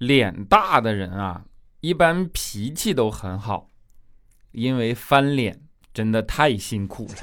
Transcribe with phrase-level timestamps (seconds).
[0.00, 1.44] 脸大的人啊，
[1.82, 3.66] 一般脾气都很好，
[4.52, 5.60] 因为翻脸
[5.92, 7.14] 真的太辛苦了。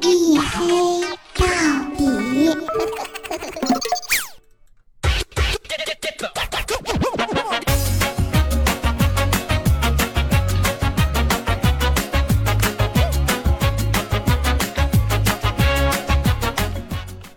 [0.00, 1.00] 一黑
[1.36, 1.46] 到
[1.96, 2.02] 底。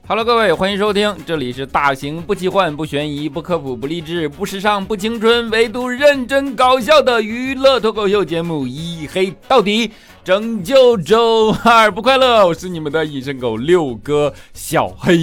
[0.08, 9.88] Hello，各位，欢迎收听，这里是大型不奇幻、不悬疑、不科普、不励志、不时尚、不青春，唯独认真搞笑的娱乐脱口秀节目《一黑到底》，
[10.24, 12.46] 拯救周二不快乐。
[12.46, 15.18] 我是你们的隐身狗六哥小黑。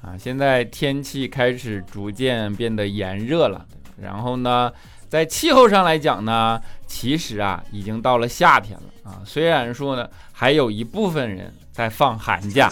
[0.00, 3.66] 啊，现在天气开始逐渐变得炎热了，
[4.00, 4.72] 然后呢，
[5.06, 6.58] 在气候上来讲呢，
[6.92, 9.24] 其实啊，已经到了夏天了啊。
[9.24, 12.70] 虽然说呢，还有一部分人在放寒假。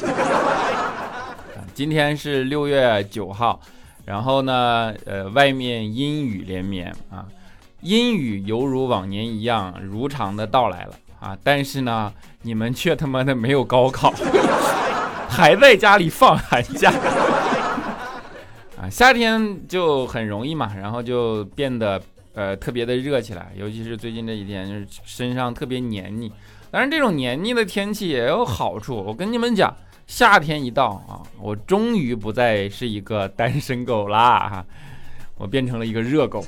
[1.72, 3.58] 今天是六月九号，
[4.04, 7.24] 然后呢，呃，外面阴雨连绵啊，
[7.80, 11.34] 阴雨犹如往年一样如常的到来了啊。
[11.42, 14.12] 但是呢，你们却他妈的没有高考，
[15.30, 16.92] 还在家里放寒假。
[18.76, 21.98] 啊，夏天就很容易嘛，然后就变得
[22.34, 26.32] 呃特别的热起来，尤其是最近这几天，就是身上特别黏腻。
[26.70, 28.94] 当然，这种黏腻的天气也有好处。
[28.94, 29.74] 我跟你们讲，
[30.06, 34.64] 夏天一到啊，我终于不再是一个单身狗啦，
[35.36, 36.44] 我变成了一个热狗。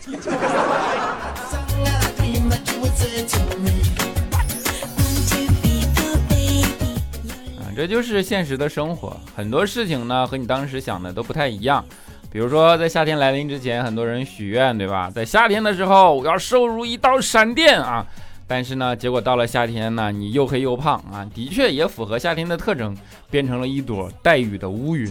[7.58, 11.84] 啊，这就是现实的生活，很多事情呢和你当时想的都不太一样。
[12.32, 15.10] 比如说，在夏天来临之前，很多人许愿，对吧？
[15.14, 18.06] 在夏天的时候，我要瘦如一道闪电啊！
[18.46, 22.96] 但是呢，结果到了夏天呢，你又黑又胖啊，的确也符合夏天的特征，
[23.30, 25.10] 变成了一朵带雨的乌云。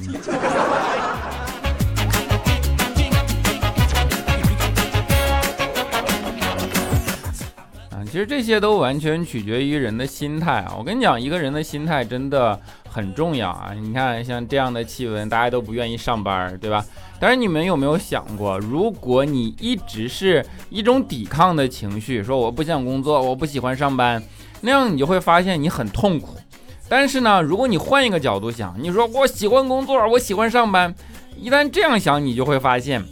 [7.92, 10.74] 啊，其实这些都完全取决于人的心态啊！
[10.76, 12.60] 我跟你讲，一个人的心态真的
[12.90, 13.74] 很重要啊！
[13.80, 16.84] 你看，像这样的气温，大家都不愿意上班，对吧？
[17.22, 24.22] 但是你们有没有想过，如果你一直是一种抵抗的情绪，说我不想工作，我不喜欢上班，
[24.62, 26.36] 那样你就会发现你很痛苦。
[26.90, 30.92] 但是呢，如果你换一个角度想，你说我喜欢工作，我喜欢上班，
[31.38, 33.06] 一旦这样想，你就会发现，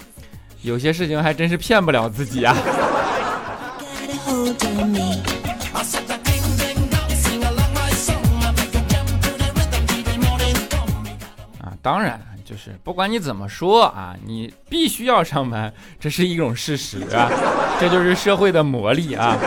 [0.64, 2.58] 有些事情还真是骗不了自己啊。
[11.62, 17.30] 啊，当然，就是不管你怎么说啊，你必须要上班，这是一种事实啊，
[17.80, 19.38] 这就是社会的魔力啊。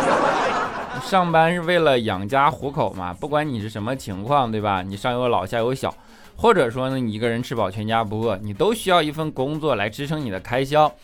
[1.02, 4.82] 上班是为了养家糊口嘛，不管你是什么情况，对吧？
[4.82, 5.92] 你上有老下有小，
[6.36, 10.94] 或者说呢，你一个人吃饱全家不饿，你都需要一份工作来支撑你的开销。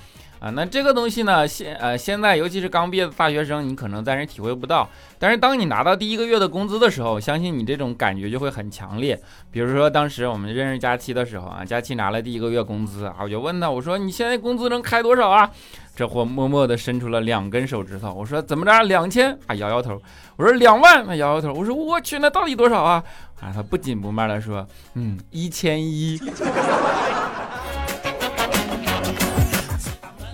[0.41, 4.88] 啊，那这个东西呢，现呃现在尤其是刚毕业的大学生，你可能暂时体会不到。
[5.19, 9.21] 但是当你拿到第一个月的工资的时候，相信你这种感觉就会很强烈。
[9.50, 15.50] 比如说当时我们认识佳期的时候啊，佳期拿了第一个月工资啊，我就问他，我说你现在工资能开多少啊？
[15.97, 18.15] 这货默默地伸出了两根手指头。
[18.15, 19.37] 我说怎么着，两千？
[19.49, 20.00] 啊，摇摇头。
[20.37, 21.05] 我说两万？
[21.05, 21.53] 他摇摇头。
[21.53, 23.03] 我说我去，那到底多少啊？
[23.41, 26.16] 啊，他不紧不慢地说，嗯，一千一。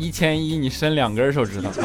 [0.05, 1.71] 一千一，你伸两根手指头。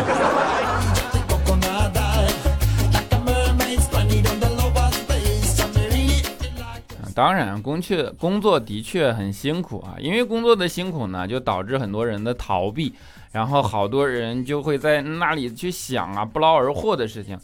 [7.15, 12.93] 当然，工确工作的确很辛苦啊，因为工作的辛苦呢，就导致很多人的逃避，
[13.31, 17.37] 然后好多人就会在那里去想啊不劳而获的事情。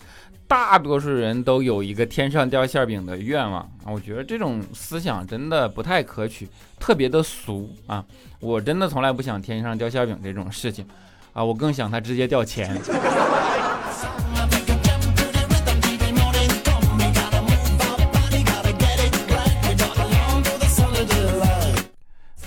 [0.47, 6.47] 大多数人都有一个天上掉馅饼的愿望啊，我觉得这种思想真的不太可取，
[6.79, 8.05] 特别的俗啊！
[8.39, 10.85] 我真的从来不想天上掉馅饼这种事情
[11.33, 12.69] 啊，我更想他直接掉钱。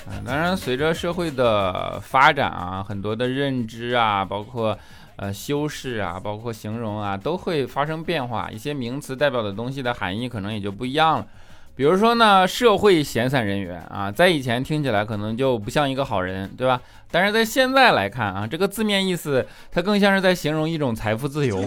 [0.06, 4.78] 啊，当然，随着社会的发展啊，很多的认知啊，包括。
[5.18, 8.48] 呃，修饰啊，包括形容啊，都会发生变化。
[8.50, 11.26] 一些名词代表的东西的含义可能也就不一样了。
[11.74, 16.80] 比如说呢，社会闲散人员啊，在以前听起来可能就不像一个好人，对吧？
[17.10, 21.64] 但是在现在来看啊，这个字面意思它更像是在形容一种财富自由。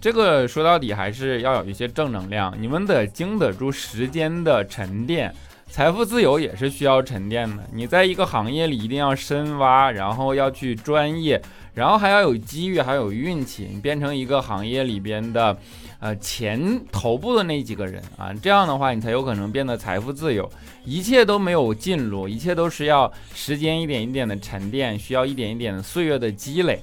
[0.00, 5.34] 这个说到底还是要有一些正能量，你们得经得住时间的沉淀，
[5.68, 7.64] 财富自由也是需要沉淀的。
[7.72, 11.42] 你在一个行业里一定要深挖，然后要去专业，
[11.74, 15.58] 然后还要有机遇，还有运气，你变成一个行业里边的，
[15.98, 20.48] 呃，前头部的那几个人啊，这样的话你才有可能变得财富自由。
[20.84, 26.80] 一切都没有进路，一切都是要时间一点一点的沉淀，需要一点一点的岁月的积累。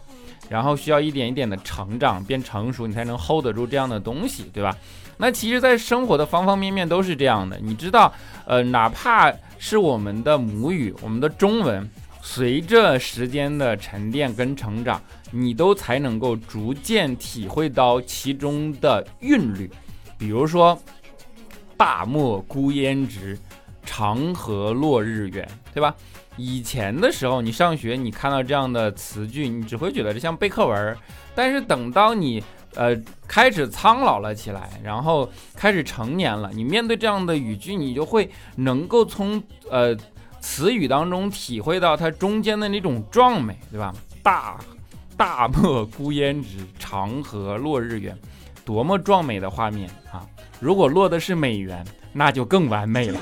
[0.49, 4.75] 然后需要一点一点的成长，变成熟，你才能 hold 得住这样的东西，对吧？
[5.17, 7.57] 那其实，在生活的方方面面都是这样的。
[7.61, 8.13] 你知道，
[8.45, 11.89] 呃，哪怕是我们的母语，我们的中文，
[12.21, 15.01] 随着时间的沉淀跟成长，
[15.31, 19.71] 你都才能够逐渐体会到其中的韵律。
[20.17, 20.77] 比如说，
[21.77, 23.37] 大漠孤烟直，
[23.85, 25.95] 长河落日圆，对吧？
[26.37, 30.97] 以前的时候，你上学，你看到这样的词句，你只会觉得这像背课文。
[31.33, 32.43] 但是等到你
[32.73, 32.93] 呃
[33.27, 39.95] 开始苍老了起来，然后开始成年了，你面对这样的语句，你就会能够从呃
[40.41, 43.93] 词语当中体会到它中间的那种壮美，对吧？
[44.21, 44.59] 大
[45.15, 48.17] 大漠孤烟直，长河落日圆，
[48.65, 50.27] 多么壮美的画面啊！
[50.59, 53.19] 如果落的是美元，那就更完美了。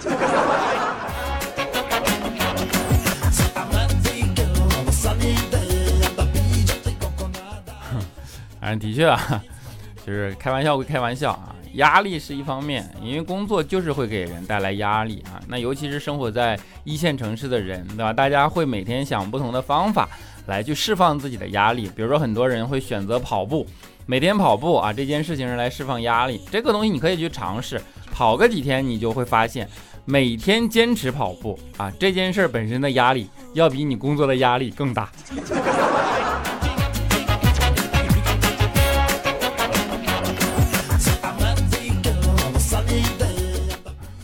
[8.69, 9.43] 正的确啊，
[10.05, 15.41] 就是开玩笑归开玩笑啊，压力是一方面，因为工作就是会给人带来压力啊。
[15.47, 18.13] 那尤其是生活在一线城市的人，对吧？
[18.13, 20.07] 大家会每天想不同的方法
[20.45, 21.89] 来去释放自己的压力。
[21.95, 23.65] 比如说，很多人会选择跑步，
[24.05, 26.39] 每天跑步啊，这件事情是来释放压力。
[26.51, 27.81] 这个东西你可以去尝试，
[28.11, 29.67] 跑个几天，你就会发现，
[30.05, 35.09] 每天坚持跑步啊，这件事本身的压力要比你工作的压力更大。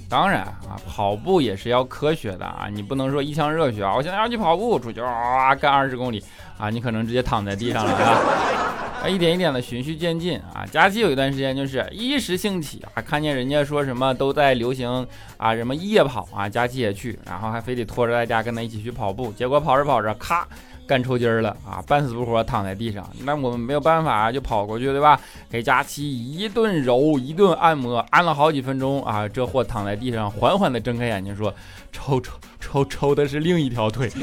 [0.09, 6.23] 当然啊，跑步也是要科学的啊，你不能说一腔热血啊，我现在要去跑步，出去哇干二十公里
[6.57, 7.93] 啊，你可能直接躺在地上了
[9.03, 10.65] 啊，一点一点的循序渐进啊。
[10.71, 15.07] 假期有一段时间就是一时兴起啊，看见人家说什么都在流行
[15.37, 20.47] 啊，什么夜跑啊，假期也去，然后还非得拖着大家跟他一起去跑步，结果跑着跑着，咔。
[20.89, 25.21] 干抽筋儿了啊，半死不活躺在地上，那我们没有办法就跑过去，对吧？
[25.47, 31.53] 给佳琪一顿揉，一顿按摩，按了好几分钟啊，这货躺在地上，缓缓地睁开眼睛说
[31.93, 34.11] ：“抽抽抽抽的是另一条腿。”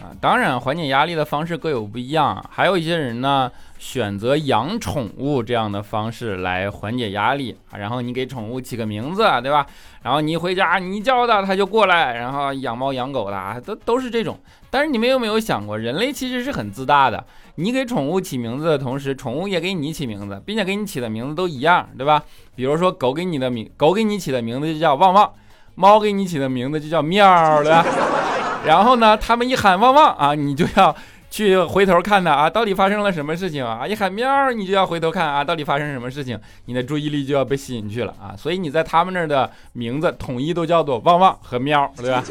[0.00, 3.52] 啊，当然缓解压力的方式各有不一样，还有一些人呢。
[3.78, 9.64] 选择养宠物这样的方式来缓解压力啊，然后你给宠物起个名字，对吧？
[10.02, 12.14] 然后你回家你叫它，它就过来。
[12.16, 14.38] 然后养猫养狗的啊，都都是这种。
[14.70, 17.24] 但是你们有没有想过，人类其实是很自大的。
[17.54, 22.22] 你给宠物起名字的同时，宠物也给你起名字，并且给你起的名字都一样，对吧？
[22.54, 25.32] 比如说狗给你的名，狗给你起的名字就叫旺旺；
[25.76, 27.84] 猫给你起的名字就叫喵，对吧？
[28.66, 30.94] 然后呢，他们一喊旺旺啊，你就要。
[31.30, 33.86] 去回头看它啊，到底发生了什么事情啊？
[33.86, 36.38] 一喊喵，你就要回头看啊，到底发生什么事情？
[36.64, 38.34] 你的注意力就要被吸引去了啊！
[38.36, 42.24] 所以你在他们那儿的名字统一都叫做旺旺和喵，对吧？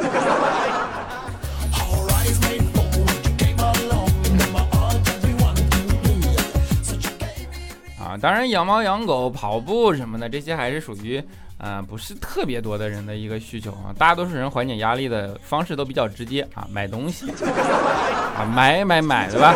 [8.18, 11.24] 啊，当然养猫养狗、跑步什么的，这些还是属于。
[11.60, 17.32] 嗯，不是特别多的人的一个需求啊，大多数人缓解压力的方式都比较直接啊，买东西
[18.38, 19.56] 啊，买买买，对吧？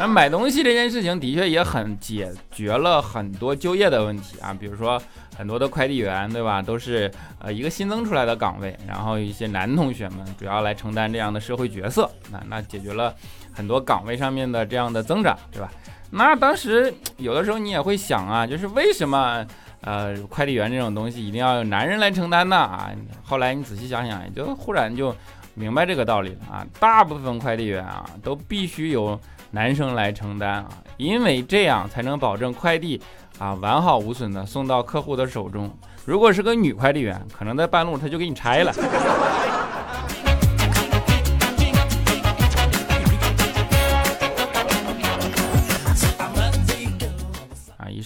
[0.00, 5.00] 那买东西这件事情的确也很解决了很多就业的问题啊，比如说
[5.38, 6.60] 很多的快递员，对吧？
[6.60, 7.08] 都是
[7.38, 13.14] 呃一个新增出来的岗位，然后一些男同学们主要来承担这样的社会角色，那那解决了
[13.52, 15.70] 很多岗位上面的这样的增长，对吧？
[16.16, 19.46] 那当时有的时候你也会想啊，就是为什么？
[19.82, 22.90] 呃，快递员这种东西一定要有男人来承担呢啊！
[23.22, 25.14] 后来你仔细想想，也就忽然就
[25.54, 26.66] 明白这个道理了啊！
[26.80, 29.20] 大部分快递员啊，都必须由
[29.52, 33.00] 男生来承担啊，因为这样才能保证快递
[33.38, 35.70] 啊完好无损的送到客户的手中。
[36.04, 38.72] 如果是个女快递员，可能在半路他就给你拆了。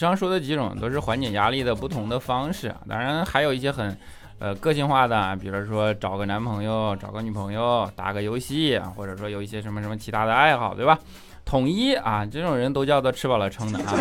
[0.00, 3.97] 常说的几种都是缓解压力的不同的方式啊，当然还有一些很，
[4.38, 10.99] 呃个性化的，比如说找个男朋友、找个女朋友、打个游戏，或者说有一些什么什么其他的爱好，对吧？
[11.45, 13.95] 统一啊，这种人都叫做吃饱了撑的啊，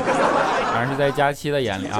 [0.73, 1.99] 反正是在佳期的眼里啊。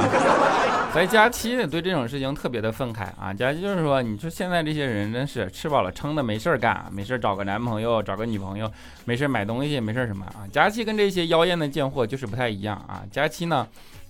[0.93, 3.33] 在佳期对这种事情特别的愤慨啊！
[3.33, 8.69] 佳期就是说，你说现在这些人真是吃饱了撑的，没事儿干，没事儿找个男朋友，找个女朋友，
[9.05, 10.43] 没事买东西，没事什么啊？
[10.51, 13.03] 佳期跟这些妖艳的贱货就是不太一样啊！
[13.11, 13.65] 佳期呢，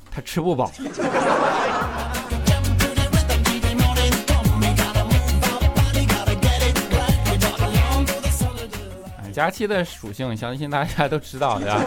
[0.09, 0.71] 他吃不饱。
[9.31, 11.81] 佳期的属性，相信大家都知道，对吧？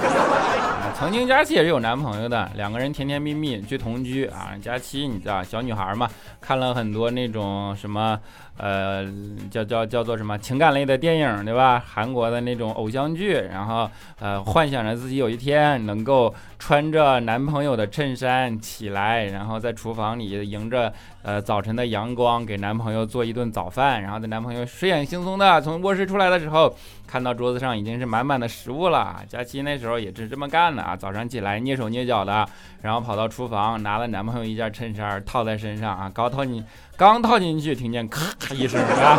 [1.02, 4.54] 曾经佳期也是有男朋友的，两个人甜甜蜜蜜去同居啊。
[4.62, 6.08] 佳期你知道，小女孩嘛，
[6.40, 8.16] 看了很多那种什么。
[8.58, 9.10] 呃，
[9.50, 11.82] 叫叫叫做什么情感类的电影，对吧？
[11.84, 13.90] 韩国的那种偶像剧，然后
[14.20, 20.92] 呃，幻想着自己有一天能够穿着男朋友的衬衫起来，然后在厨房里迎着
[21.22, 26.72] 呃早晨的阳光给男朋友做一顿早饭，然后在男朋友睡眼惺忪的从卧室出来的时候，
[27.06, 29.24] 看到桌子上已经是满满的食物了。
[29.26, 32.46] 佳期那时候也是这么干的啊，早上起来蹑手蹑脚的，
[32.80, 36.64] 然后跑到厨房拿了男朋友一件衬衫套在身上啊，刚套进。
[36.96, 38.22] 刚套进去，听见咔
[38.54, 39.18] 一声啊，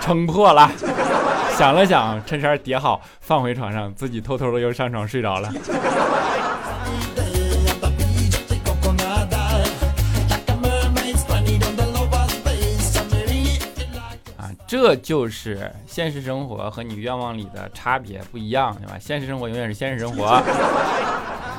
[0.00, 0.70] 撑破了。
[1.56, 5.52] 想了想，衬衫叠好，放回床上，自己偷偷的又上床睡着了。
[14.74, 18.98] 这就是现实生活和你愿望里的差别不一样，对吧？
[18.98, 20.42] 现实生活永远是现实生活。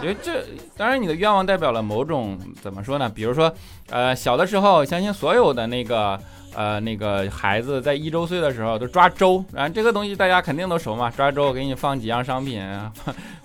[0.01, 0.43] 因为这
[0.75, 3.09] 当然，你的愿望代表了某种怎么说呢？
[3.09, 3.49] 比如说，
[3.89, 6.19] 呃，小的时候，相信所有的那个
[6.55, 11.09] 呃那个孩子在一周岁的时候都抓周，然后这个东西大家肯定都熟嘛。
[11.11, 12.63] 抓周，给你放几样商品，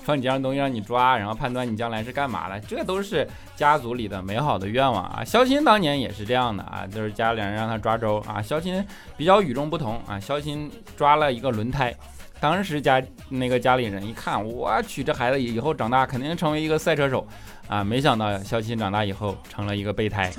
[0.03, 5.25] 放几样东西让你抓，然后判断你将来是干嘛的，这都是家族里的美好的愿望啊。
[5.25, 8.41] 肖钦当年也是这样的啊，就是家里人让他抓周啊。
[8.41, 8.87] 肖钦
[9.17, 11.95] 比较与众不同啊，肖钦抓了一个轮胎。
[12.39, 17.27] 当时家那个家里人一看，我去，这孩子以后长大肯定成为一个赛车手
[17.69, 17.85] 啊！
[17.85, 20.33] 没想到肖钦长大以后成了一个备胎。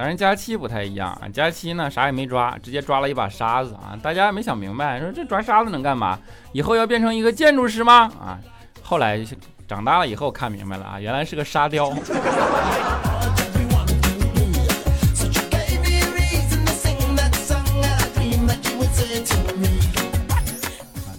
[0.00, 3.92] 当然佳期不太一样啊，佳期呢啥也没抓，直接抓了一把沙子啊！
[4.02, 6.18] 大家没想明白，说这抓沙子能干嘛？
[6.52, 8.10] 以后要变成一个建筑师吗？
[8.18, 8.40] 啊！
[8.82, 9.22] 后来
[9.68, 11.92] 长大了以后看明白了啊，原来是个沙雕。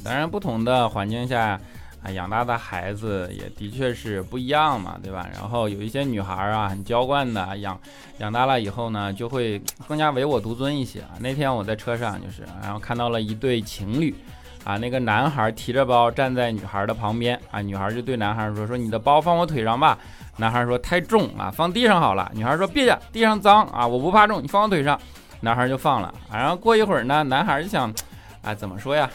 [0.03, 1.61] 当然，不同的环境下
[2.03, 5.27] 啊，养大的孩子也的确是不一样嘛，对吧？
[5.33, 7.79] 然后有一些女孩啊，很娇惯的，养
[8.17, 11.11] 养大了以后呢，就会更加唯我独尊一些啊。
[11.19, 14.15] 那天我在车上，就是然后看到了一对情侣
[14.63, 19.97] 啊，那个男孩提着包站在女孩的旁边啊，女孩就对男孩说：“说你的包放我腿上吧。”
[20.37, 24.99] 男孩说：“太重啊，放地上好了。”女孩说：“别呀，地上脏啊，我不怕重，你放我腿上。”
[25.41, 26.13] 男孩就放了。
[26.31, 27.93] 然后过一会儿呢，男孩就想，
[28.41, 29.09] 啊，怎么说呀？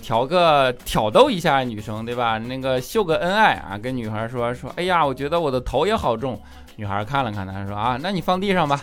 [0.00, 2.38] 调个挑逗一下女生，对吧？
[2.38, 6.40] 那个秀个恩爱啊，跟女孩说说，哎呀，我觉得我的头也好重。
[6.76, 8.80] 女孩看了看他，说啊，那你放地上吧。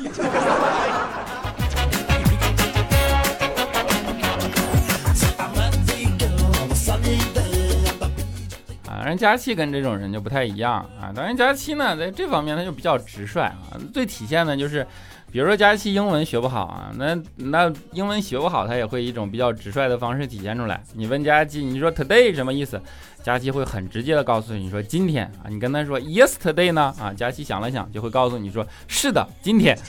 [9.18, 11.12] 佳期跟这种人就不太一样啊。
[11.16, 13.56] 当然，佳期呢，在这方面他就比较直率啊，
[13.94, 14.86] 最体现的就是。
[15.32, 20.82] 比如说佳期英文学不好啊，那那英文学不好，他也会一种比较直率的方式体现出来。
[20.94, 22.82] 你问佳期，你说 today 什么意思？
[23.22, 25.50] 佳期会很直接的告诉你说今天啊。
[25.50, 26.94] 你跟他说 yesterday 呢？
[26.98, 29.78] 啊，佳期想了想就会告诉你说是的，今天。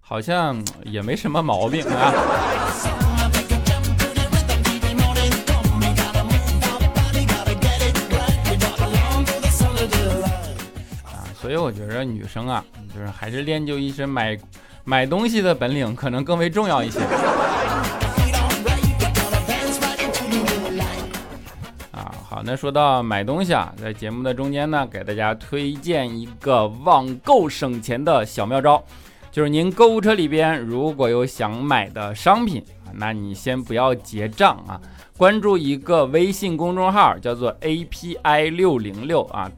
[0.00, 2.14] 好像也没什么毛病啊。
[11.48, 12.62] 所以我觉得女生啊，
[12.94, 14.38] 就是还是练就一身买
[14.84, 17.00] 买东西的本领，可能更为重要一些。
[21.90, 28.84] 啊，好，那说到买东西啊，在节目的中间呢，给大家推荐一个网购省钱的小妙招，
[29.30, 32.62] 就是您购物车里边如果有想买的商品
[32.92, 34.78] 那你先不要结账啊，
[35.16, 39.50] 关注一个微信公众号，叫做 API 六零六啊。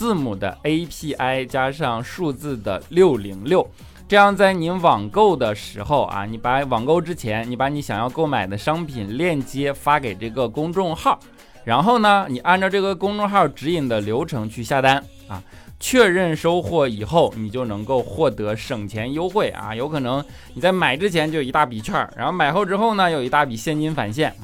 [0.00, 3.70] 字母的 API 加上数字的六零六，
[4.08, 11.20] 这样在您网购的时候啊，你把网购之前，你把你想要购买的商品链接发给这个公众号，
[11.64, 14.96] 然后呢，你按照这个公众号指引的流程去下单
[15.28, 15.42] 啊，
[15.78, 24.34] 确认收货以后，你就能够获得省钱优惠啊，有可能你在买之前就有一大笔券，然后买后之后呢，有一大笔现金返现。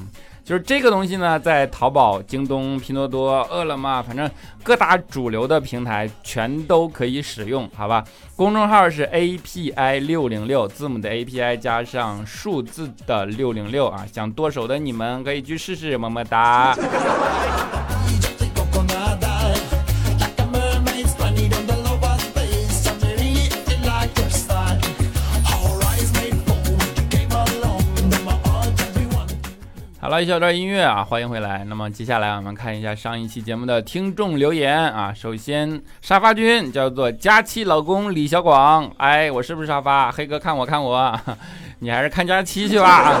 [0.47, 4.31] 就是这个东西呢，在淘宝、京东、拼多多、饿了么，反正
[4.63, 8.01] 各大主流的平台全都可以使用，好吧？
[8.37, 16.73] 公众号是 API 六零六，字母的 API 加上数字的六零六啊，想剁手的你们可以去试试，么么哒。
[30.21, 31.63] 一小段音乐啊，欢迎回来。
[31.65, 35.13] 那么接下来我们看一下上一期节目的听众留言啊。
[35.13, 40.11] 首先，沙发君叫做佳期老公李小广，哎，我是不是沙发？
[40.11, 41.19] 黑哥看我看我，
[41.79, 43.19] 你还是看佳期去吧。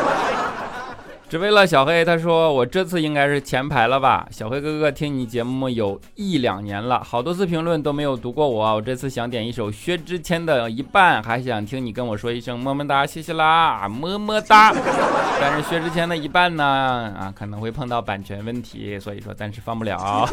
[1.29, 4.25] 只为了小黑，他说我这次应该是前排了吧？
[4.31, 14.73] 小黑哥哥听你节目有一两年了，好多次评论都没有读过我，我这次想点一首薛之谦的一半，还想听你跟我说一声么么哒，谢谢啦，么么哒。
[15.41, 16.63] 但是薛之谦的一半呢，
[17.19, 20.25] 啊可能会碰到版权问题，所以说暂时放不了。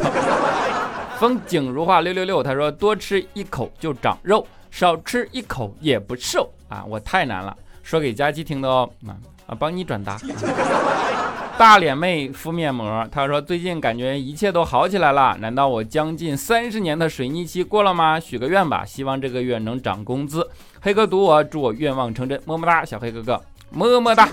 [1.19, 9.34] 风景如画六六六，他说多吃一口就长肉，少吃一口也不瘦啊，我太难了，说给佳期听的哦，啊。
[9.47, 10.17] 啊，帮你转达。
[11.57, 15.37] 大脸妹敷面膜，她说最近感觉一切都好起来了。
[15.39, 18.19] 难道我将近三十年的水逆期过了吗？
[18.19, 20.49] 许个愿吧，希望这个月能涨工资。
[20.81, 24.27] 黑哥读我，祝我愿望成真，么么哒，小黑哥哥，么么哒。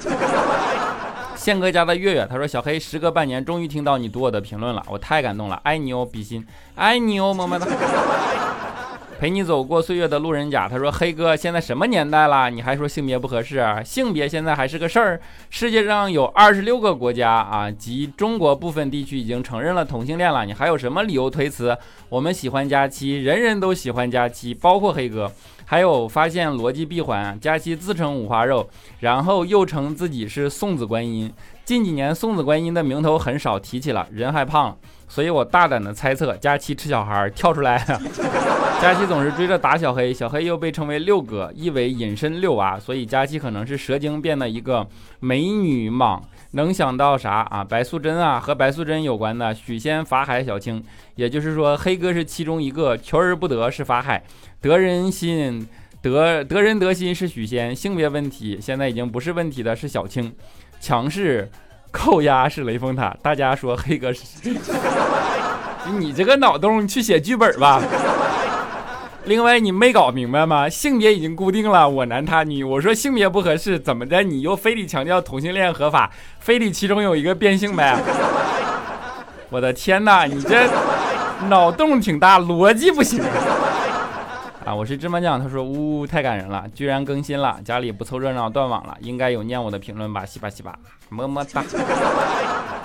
[1.36, 7.66] 宪哥家的月月，他说小黑时隔半年终于听到你读我的评论了，我太感动了，爱你哦，比心，爱你哦，么么哒。
[9.22, 12.50] 陪你走过岁月的路人甲，他说：“黑哥，现在什么年代了？
[12.50, 13.64] 你还说性别不合适？
[13.84, 15.20] 性别现在还是个事儿。
[15.48, 20.44] 世界上有二十六个国家啊，及中国部分地区已经承认了同性恋了。
[20.44, 21.78] 你还有什么理由推辞？
[22.08, 25.30] 我们喜欢佳期，人人都喜欢佳期，包括黑哥。
[25.64, 31.32] 还有发现逻辑闭环，佳期自称五花肉，然后又称自己是送子观音。
[31.64, 34.76] 近几年送子观音的名头很少提起了，人还胖了。”
[35.06, 37.86] 所以我大胆的猜测，佳期吃小孩跳出来，
[38.82, 44.84] 佳期总是追着打小黑，小黑又被称为六哥，意为隐身六娃，所以佳期可能是蛇精变的一个
[45.20, 46.20] 美女蟒，
[46.50, 47.62] 能想到啥啊？
[47.62, 50.82] 白素贞啊，和白素贞有关的许仙、法海、小青，
[51.14, 54.20] 也就是说黑哥是其中一个，求而不得是法海，
[54.60, 55.64] 得人心
[56.02, 60.34] 得得人得心是许仙，性别问题现在已经不是问题的是小青，
[60.80, 61.48] 强势。
[61.92, 64.22] 扣押是雷峰塔，大家说黑哥是？
[66.00, 67.80] 你这个脑洞去写剧本吧。
[69.24, 70.68] 另外，你没搞明白吗？
[70.68, 72.64] 性别已经固定了，我男他女。
[72.64, 74.22] 我说性别不合适，怎么的？
[74.22, 77.96] 你又非得强调同性恋合法，非得其中有一个变性呗？
[79.48, 80.68] 我的天哪，你这
[81.48, 83.22] 脑洞挺大，逻辑不行。
[84.64, 85.40] 啊，我是芝麻酱。
[85.40, 90.24] 他说：“呜，太感人了，居然更新了，家里不凑热闹断网了，应该有念我的评论吧？
[90.26, 90.74] 西吧西吧，
[91.10, 91.62] 么么哒。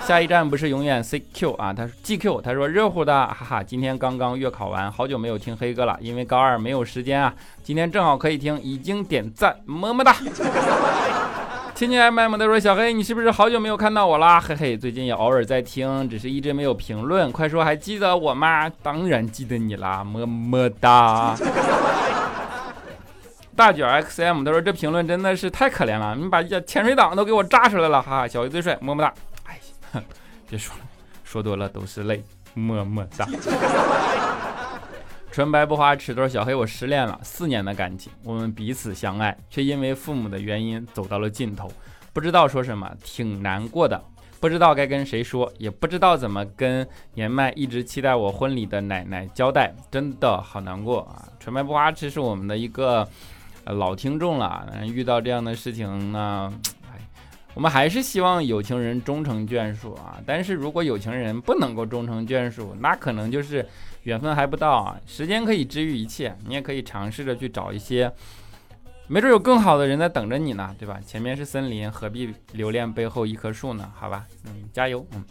[0.00, 1.72] 下一站不是永远 CQ 啊？
[1.72, 10.16] 他说 GQ，他说热乎的，哈哈，今天刚刚月考完，好久没有听黑哥了，因为高二没有时间啊，今天正好可以听，已经点赞，么么哒。
[11.74, 14.40] ”亲亲 M M 他说小黑，你是不是好久没有看到我啦？
[14.40, 17.30] 嘿嘿，最近也偶尔在听，只是一直没有评论。
[17.30, 18.68] 快说还记得我吗？
[18.82, 21.36] 当然记得你啦，么么哒。
[23.54, 29.12] 大卷 XM 他说这评论真的是太可怜了，你把潜水党都给我炸出来了，哈哈，小黑最帅，么么哒。
[29.92, 30.02] 哎，
[30.48, 30.82] 别说了，
[31.24, 32.22] 说多了都是泪，
[32.54, 33.26] 么么哒。
[35.30, 41.70] 纯白不花尺度，小黑，我失恋了四年的感情，我们彼此相爱，却因为父母的原因走到了尽头，
[42.12, 44.02] 不知道说什么，挺难过的，
[44.40, 51.28] 不知道该跟谁说，也不知道怎么跟年迈一直期待我婚礼的奶奶交代，真的好难过啊！
[51.38, 53.06] 纯白不花痴是我们的一个
[53.66, 56.77] 老听众了，遇到这样的事情呢，哎，
[57.54, 63.66] 我们还是希望有情人终成眷属啊，但是如果有情人不能够终成眷属，那可能就是。
[64.04, 68.10] 缘分还不到啊，时间可以治愈一切，你也可以尝试着去找一些，
[69.06, 70.98] 没准有更好的人在等着你呢，对吧？
[71.04, 73.92] 前面是森林，何必留恋背后一棵树呢？
[73.94, 75.22] 好吧，嗯，加油，嗯，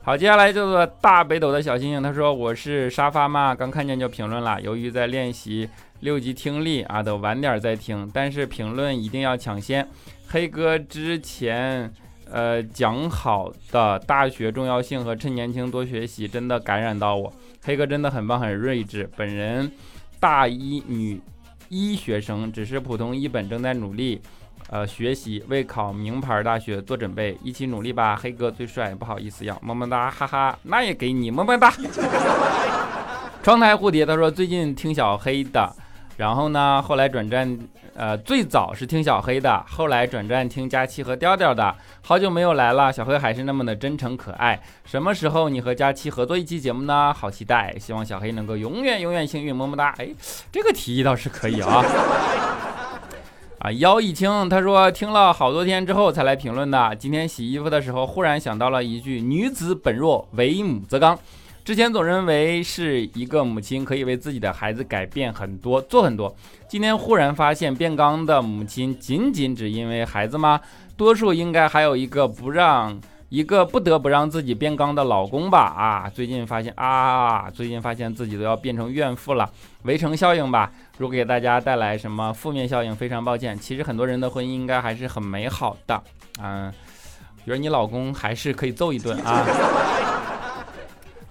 [0.00, 5.68] 好，接下来叫做大北斗的小星星，他说我是沙发妈，刚看见就评论了，由于在练习
[6.04, 9.88] 六级听力啊，得晚点再听，但是评论一定要抢先。
[10.28, 11.90] 黑哥之前
[12.30, 17.32] 呃讲好的大学重要性和趁年轻多学习，真的感染到我。
[17.62, 19.08] 黑哥真的很棒，很睿智。
[19.16, 19.72] 本人
[20.20, 21.18] 大一女
[21.70, 24.20] 医学生，只是普通一本，正在努力，
[24.68, 28.14] 呃，学习为考名牌大学做准备，一起努力吧。
[28.14, 31.72] 黑哥最帅，不好意思要么么哒，哈哈，那也给你么么哒。
[33.42, 35.70] 窗台蝴蝶他说最近听小黑的，
[36.16, 37.58] 然后呢，后来转战，
[37.94, 41.74] 呃，最早是听小黑的，后来转战听佳期和调调的。
[42.02, 44.60] 好久没有来了，小黑还是那么的真诚可爱。
[44.84, 47.12] 什么时候你和佳期合作一期节目呢？
[47.12, 49.92] 好期待，希望小黑能够永远永远幸运，么么哒。
[49.98, 50.08] 哎，
[50.52, 51.82] 这个提议倒是可以啊。
[53.58, 56.94] 啊，姚以清他说听了好多天之后才来评论的。
[56.94, 61.18] 今天洗衣服的时候，忽然想到了一句“女子本弱，为母则刚”。
[61.64, 66.36] 之前总认为是一个母亲可以为自己的孩子改变很多，做很多。
[66.68, 70.60] 今天忽然发现，变刚的母亲仅仅只因为孩子吗？
[70.94, 73.00] 多数应该还有一个不让，
[73.30, 75.60] 一个不得不让自己变刚的老公吧？
[75.60, 79.50] 啊，最近发现啊，最近发现自己都要变成怨妇了，
[79.84, 80.70] 围城效应吧？
[80.98, 83.58] 如果给大家带来什么负面效应，非常抱歉。
[83.58, 86.02] 其实很多人的婚姻应该还是很美好的。
[86.42, 86.70] 嗯，
[87.42, 89.46] 比如你老公还是可以揍一顿啊。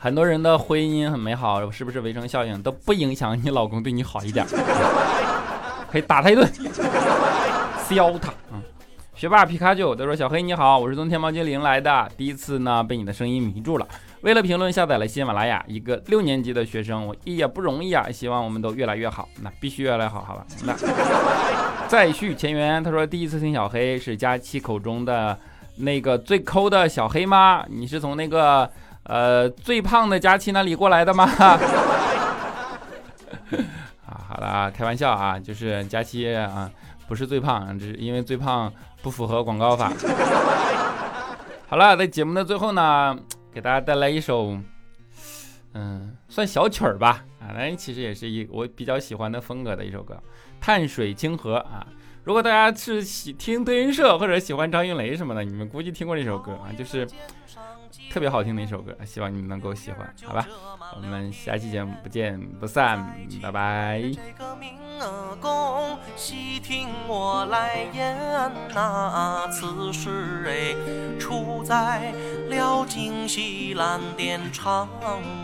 [0.03, 4.45] 很多人的婚姻很美好，是不是围城效应都不影响你老公对你好一点？
[5.89, 6.45] 可以打他一顿，
[7.87, 8.33] 削他。
[8.51, 8.61] 嗯，
[9.15, 13.87] 学霸皮卡丘他说：“小黑你好，我是从天猫精灵来的，第一次呢被你的声音迷住了。
[14.23, 18.11] 为了评论下载了喜马拉雅，一个六年级的学生，我也不容易啊。
[18.11, 20.45] 希望我们都越来越好，那必须越来越好，好吧？
[20.65, 20.75] 那
[21.87, 25.39] 再续前缘，他说第一次听小黑是佳期口中的
[25.77, 27.63] 那个最抠的小黑吗？
[27.69, 28.69] 你是从那个？”
[29.03, 31.25] 呃，最胖的佳期那里过来的吗？
[34.05, 36.71] 啊，好了，开玩笑啊，就是佳期啊，
[37.07, 39.91] 不是最胖，只是因为最胖不符合广告法。
[41.67, 43.17] 好了，在节目的最后呢，
[43.51, 44.57] 给大家带来一首，
[45.73, 50.13] 嗯，算小曲儿吧，啊，那其实也是一我比较喜欢的风格的一首歌，
[50.61, 51.85] 《碳水清河》啊。
[52.23, 57.05] 如果大家是喜听德云社或者喜欢张云雷什么的，你们估计听过这首歌啊，就是。
[58.11, 60.47] 特别好听的一首歌，希望你们能够喜欢，好吧？
[60.95, 64.03] 我们下期节目不见不散，拜拜。
[66.15, 68.15] 细听我来言
[68.73, 72.13] 呐，此事哎出在
[72.47, 74.87] 了京西蓝靛厂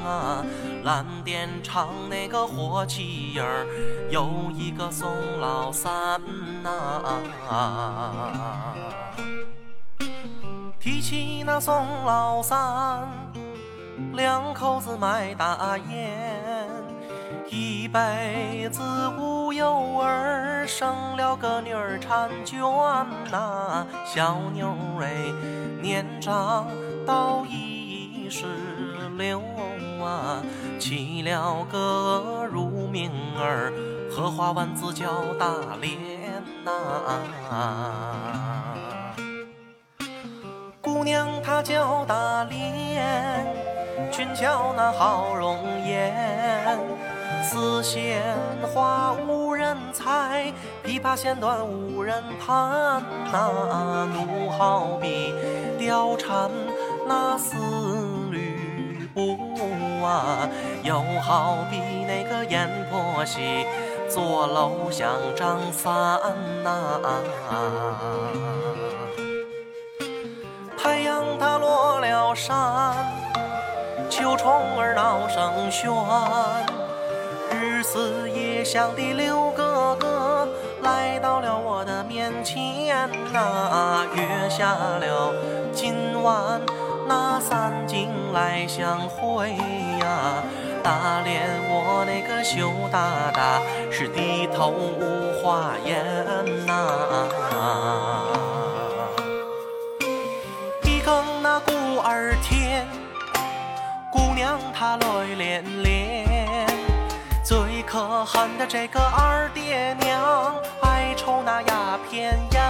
[0.05, 0.45] 啊，
[0.83, 3.65] 蓝靛厂那个火器营儿
[4.09, 5.09] 有一个宋
[5.39, 6.21] 老三
[6.63, 7.01] 呐。
[10.79, 13.05] 提起那宋老三，
[14.13, 16.69] 两口子卖大烟，
[17.49, 18.81] 一辈子
[19.17, 22.61] 无有儿，生了个女儿婵娟
[23.29, 23.85] 呐。
[24.05, 25.11] 小妞儿哎，
[25.81, 26.65] 年长
[27.05, 28.45] 到一十
[29.17, 29.41] 六
[30.01, 30.41] 啊，
[30.79, 33.73] 起了个乳名儿，
[34.09, 35.45] 荷花丸子叫大
[35.81, 38.48] 莲呐。
[40.99, 43.47] 姑娘她叫大莲，
[44.11, 45.57] 俊俏那好容
[45.87, 46.77] 颜，
[47.41, 48.21] 丝线
[48.73, 50.51] 花无人裁，
[50.85, 54.09] 琵琶弦断无人弹呐。
[54.13, 55.33] 奴好比
[55.79, 56.51] 貂蝉
[57.07, 57.55] 那丝
[58.29, 60.49] 吕布啊，
[60.83, 63.65] 又好比那个阎婆惜
[64.09, 66.19] 坐楼想张三
[66.61, 66.99] 呐。
[72.35, 72.93] 山，
[74.09, 75.87] 秋虫儿闹声喧，
[77.51, 80.47] 日思夜想的六哥哥
[80.81, 85.33] 来到了我的面前呐，约下了
[85.73, 86.61] 今晚
[87.07, 89.49] 那三更来相会
[89.99, 90.43] 呀。
[90.81, 93.59] 大连我那个羞答答
[93.91, 96.05] 是低头无话言
[96.65, 98.28] 呐。
[102.11, 102.87] 二天，
[104.11, 106.67] 姑娘她泪涟涟，
[107.43, 112.63] 最可恨的这个二爹娘，爱抽那鸦片烟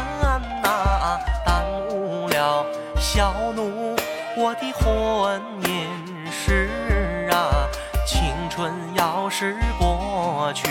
[0.61, 2.65] 呐，耽误了
[2.97, 3.95] 小奴
[4.35, 5.87] 我的婚姻
[6.29, 7.65] 事啊！
[8.05, 10.67] 青春要是过去，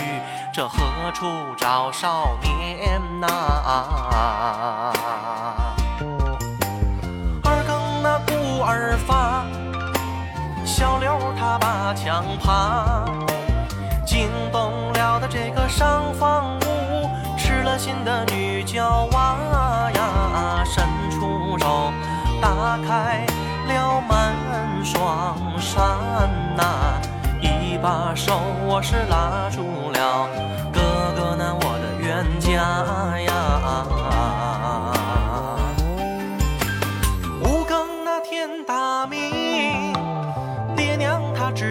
[0.53, 1.25] 这何处
[1.57, 4.93] 找少年呐？
[10.79, 13.03] 小刘他把墙爬，
[14.05, 21.91] 惊动了的这个上房屋，吃了心的女娇娃呀，伸出手
[22.41, 23.25] 打开
[23.67, 24.33] 了门
[24.85, 25.83] 双扇
[26.55, 26.63] 呐，
[27.41, 30.29] 一把手我是拉住了
[30.71, 30.79] 哥
[31.13, 33.48] 哥那我的冤家呀。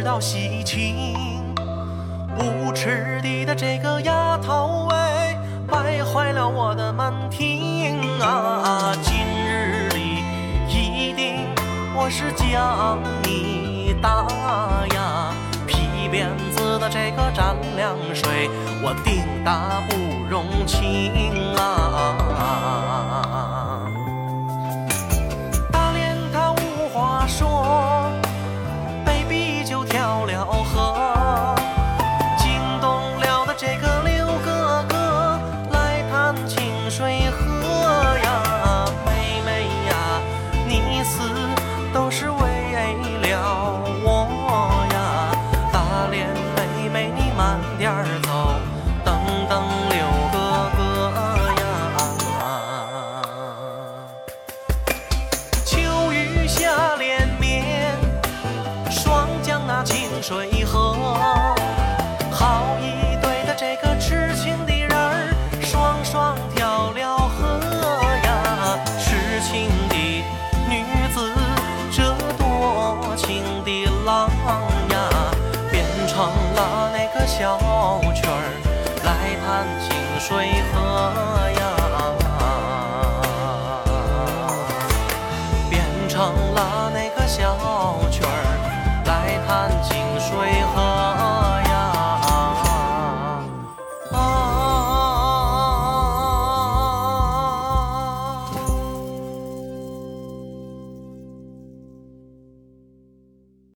[0.09, 1.15] 到喜庆，
[2.39, 8.95] 无耻的的这个丫头哎，败坏了我的门庭啊！
[9.03, 10.25] 今日里
[10.73, 11.45] 一定
[11.95, 14.27] 我是将你打
[14.95, 15.31] 呀，
[15.67, 18.49] 皮鞭子的这个蘸凉水，
[18.83, 19.95] 我定打不
[20.31, 21.13] 容情
[21.59, 23.58] 啊！